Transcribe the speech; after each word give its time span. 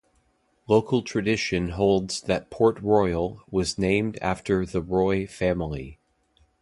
Local 0.67 1.03
tradition 1.03 1.69
holds 1.69 2.21
that 2.21 2.49
Port 2.49 2.79
Royal 2.81 3.43
was 3.51 3.77
named 3.77 4.17
after 4.19 4.65
the 4.65 4.81
Roy 4.81 5.27
family. 5.27 5.99